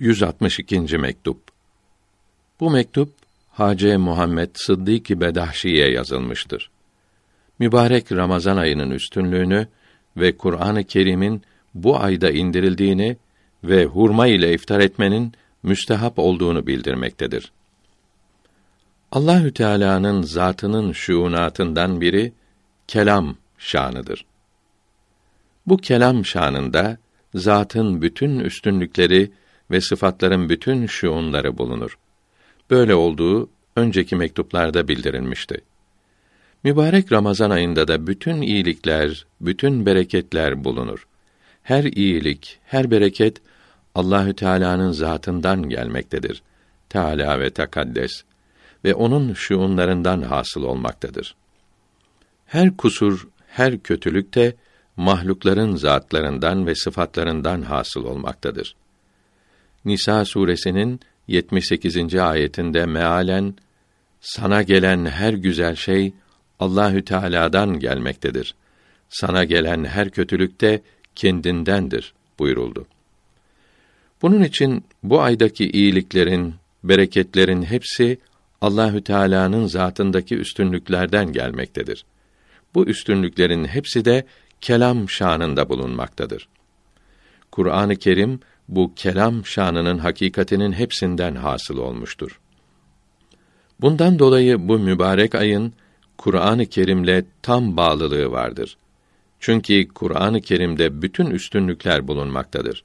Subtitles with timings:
[0.00, 0.98] 162.
[0.98, 1.40] mektup.
[2.60, 3.12] Bu mektup
[3.50, 6.70] Hace Muhammed Sıddık Bedahşi'ye yazılmıştır.
[7.58, 9.66] Mübarek Ramazan ayının üstünlüğünü
[10.16, 11.42] ve Kur'an-ı Kerim'in
[11.74, 13.16] bu ayda indirildiğini
[13.64, 15.32] ve hurma ile iftar etmenin
[15.62, 17.52] müstehap olduğunu bildirmektedir.
[19.12, 22.32] Allahü Teala'nın zatının şuunatından biri
[22.86, 24.24] kelam şanıdır.
[25.66, 26.98] Bu kelam şanında
[27.34, 29.30] zatın bütün üstünlükleri
[29.70, 31.98] ve sıfatların bütün şuunları bulunur.
[32.70, 35.60] Böyle olduğu önceki mektuplarda bildirilmişti.
[36.64, 41.06] Mübarek Ramazan ayında da bütün iyilikler, bütün bereketler bulunur.
[41.62, 43.36] Her iyilik, her bereket
[43.94, 46.42] Allahü Teala'nın zatından gelmektedir.
[46.88, 48.22] Teala ve tekaddes
[48.84, 51.34] ve onun şuunlarından hasıl olmaktadır.
[52.46, 54.56] Her kusur, her kötülük de
[54.96, 58.76] mahlukların zatlarından ve sıfatlarından hasıl olmaktadır.
[59.84, 62.14] Nisa suresinin 78.
[62.14, 63.54] ayetinde mealen
[64.20, 66.12] sana gelen her güzel şey
[66.58, 68.54] Allahü Teala'dan gelmektedir.
[69.08, 70.82] Sana gelen her kötülük de
[71.14, 72.86] kendindendir buyuruldu.
[74.22, 76.54] Bunun için bu aydaki iyiliklerin,
[76.84, 78.18] bereketlerin hepsi
[78.60, 82.04] Allahü Teala'nın zatındaki üstünlüklerden gelmektedir.
[82.74, 84.26] Bu üstünlüklerin hepsi de
[84.60, 86.48] kelam şanında bulunmaktadır.
[87.52, 92.40] Kur'an-ı Kerim bu kelam şanının hakikatinin hepsinden hasıl olmuştur.
[93.80, 95.72] Bundan dolayı bu mübarek ayın
[96.18, 98.76] Kur'an-ı Kerim'le tam bağlılığı vardır.
[99.40, 102.84] Çünkü Kur'an-ı Kerim'de bütün üstünlükler bulunmaktadır.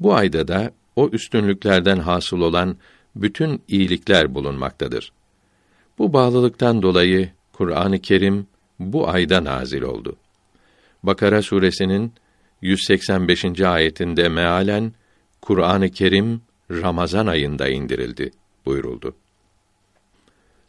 [0.00, 2.76] Bu ayda da o üstünlüklerden hasıl olan
[3.16, 5.12] bütün iyilikler bulunmaktadır.
[5.98, 8.46] Bu bağlılıktan dolayı Kur'an-ı Kerim
[8.78, 10.16] bu ayda nazil oldu.
[11.02, 12.12] Bakara suresinin
[12.62, 13.60] 185.
[13.60, 14.92] ayetinde mealen
[15.40, 18.30] Kur'an-ı Kerim Ramazan ayında indirildi
[18.66, 19.14] buyuruldu.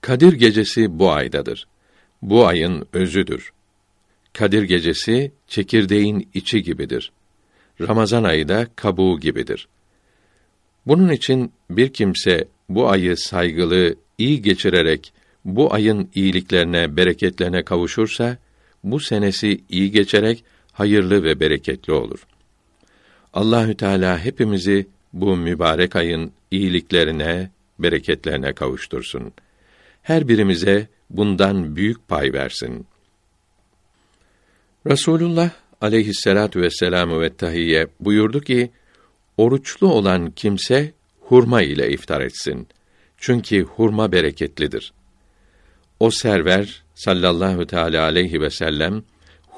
[0.00, 1.66] Kadir gecesi bu aydadır.
[2.22, 3.52] Bu ayın özüdür.
[4.32, 7.12] Kadir gecesi çekirdeğin içi gibidir.
[7.80, 9.68] Ramazan ayı da kabuğu gibidir.
[10.86, 15.12] Bunun için bir kimse bu ayı saygılı, iyi geçirerek
[15.44, 18.36] bu ayın iyiliklerine, bereketlerine kavuşursa
[18.84, 22.26] bu senesi iyi geçerek hayırlı ve bereketli olur.
[23.32, 29.32] Allahü Teala hepimizi bu mübarek ayın iyiliklerine, bereketlerine kavuştursun.
[30.02, 32.86] Her birimize bundan büyük pay versin.
[34.86, 38.70] Rasulullah aleyhisselatu vesselam ve tahiyye buyurdu ki,
[39.36, 42.68] oruçlu olan kimse hurma ile iftar etsin.
[43.18, 44.92] Çünkü hurma bereketlidir.
[46.00, 49.02] O server sallallahu teala aleyhi ve sellem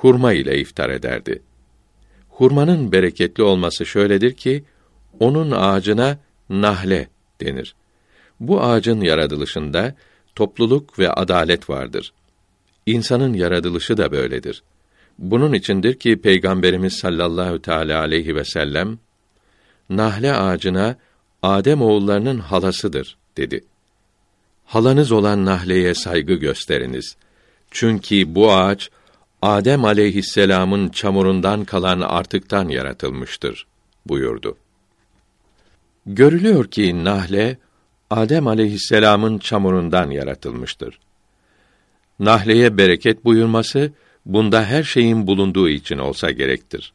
[0.00, 1.42] hurma ile iftar ederdi.
[2.28, 4.64] Hurmanın bereketli olması şöyledir ki
[5.20, 6.18] onun ağacına
[6.48, 7.08] nahle
[7.40, 7.74] denir.
[8.40, 9.94] Bu ağacın yaratılışında
[10.34, 12.12] topluluk ve adalet vardır.
[12.86, 14.62] İnsanın yaratılışı da böyledir.
[15.18, 18.98] Bunun içindir ki Peygamberimiz sallallahu teala aleyhi ve sellem
[19.90, 20.96] nahle ağacına
[21.42, 23.64] Adem oğullarının halasıdır dedi.
[24.64, 27.16] Halanız olan nahleye saygı gösteriniz.
[27.70, 28.90] Çünkü bu ağaç
[29.46, 33.66] Adem aleyhisselamın çamurundan kalan artıktan yaratılmıştır
[34.06, 34.56] buyurdu.
[36.06, 37.58] Görülüyor ki nahle
[38.10, 40.98] Adem aleyhisselamın çamurundan yaratılmıştır.
[42.18, 43.92] Nahleye bereket buyurması
[44.24, 46.92] bunda her şeyin bulunduğu için olsa gerektir.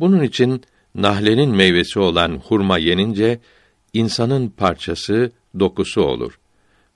[0.00, 0.62] Bunun için
[0.94, 3.40] nahlenin meyvesi olan hurma yenince
[3.92, 6.38] insanın parçası, dokusu olur.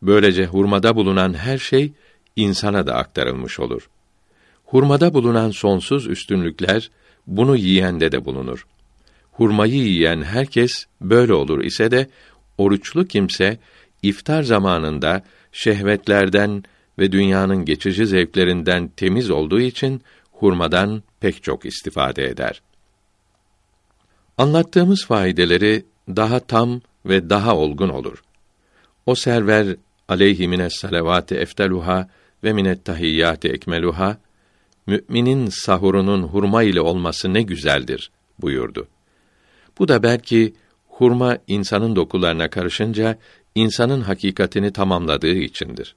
[0.02, 1.92] Böylece hurmada bulunan her şey
[2.36, 3.88] insana da aktarılmış olur.
[4.68, 6.90] Hurmada bulunan sonsuz üstünlükler
[7.26, 8.66] bunu yiyende de bulunur.
[9.32, 12.08] Hurmayı yiyen herkes böyle olur ise de
[12.58, 13.58] oruçlu kimse
[14.02, 16.64] iftar zamanında şehvetlerden
[16.98, 20.02] ve dünyanın geçici zevklerinden temiz olduğu için
[20.32, 22.62] hurmadan pek çok istifade eder.
[24.38, 28.22] Anlattığımız faydeleri daha tam ve daha olgun olur.
[29.06, 29.76] O server
[30.08, 32.08] aleyhi mines salavati efteluha
[32.44, 34.16] ve minet tahiyyati ekmeluha
[34.88, 38.88] müminin sahurunun hurma ile olması ne güzeldir buyurdu.
[39.78, 40.54] Bu da belki
[40.88, 43.18] hurma insanın dokularına karışınca
[43.54, 45.94] insanın hakikatini tamamladığı içindir.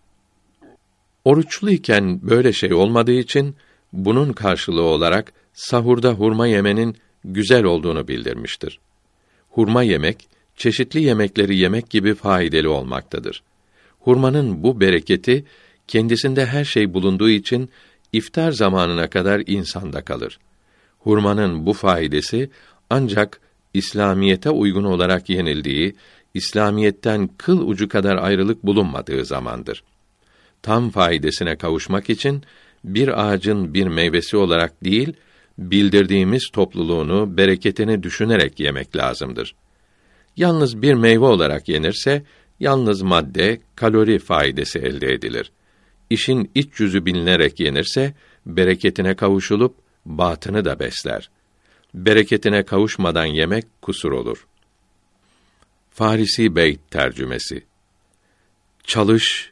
[1.25, 3.55] Oruçluyken böyle şey olmadığı için
[3.93, 6.95] bunun karşılığı olarak sahurda hurma yemenin
[7.25, 8.79] güzel olduğunu bildirmiştir.
[9.49, 13.43] Hurma yemek çeşitli yemekleri yemek gibi faydalı olmaktadır.
[13.99, 15.45] Hurmanın bu bereketi
[15.87, 17.69] kendisinde her şey bulunduğu için
[18.13, 20.39] iftar zamanına kadar insanda kalır.
[20.99, 22.49] Hurmanın bu faydası
[22.89, 23.41] ancak
[23.73, 25.95] İslamiyete uygun olarak yenildiği,
[26.33, 29.83] İslamiyetten kıl ucu kadar ayrılık bulunmadığı zamandır.
[30.61, 32.43] Tam faydasına kavuşmak için
[32.83, 35.13] bir ağacın bir meyvesi olarak değil,
[35.57, 39.55] bildirdiğimiz topluluğunu, bereketini düşünerek yemek lazımdır.
[40.37, 42.23] Yalnız bir meyve olarak yenirse,
[42.59, 45.51] yalnız madde, kalori faydası elde edilir.
[46.11, 48.13] İşin iç yüzü bilinerek yenirse,
[48.45, 49.75] bereketine kavuşulup,
[50.05, 51.29] batını da besler.
[51.93, 54.47] Bereketine kavuşmadan yemek kusur olur.
[55.91, 57.63] Farisi Beyt tercümesi
[58.83, 59.51] Çalış,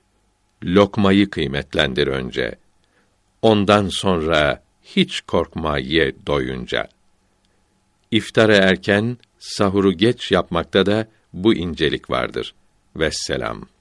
[0.63, 2.55] lokmayı kıymetlendir önce.
[3.41, 6.87] Ondan sonra hiç korkma ye doyunca.
[8.11, 12.53] İftara erken, sahuru geç yapmakta da bu incelik vardır.
[12.95, 13.78] Vesselam.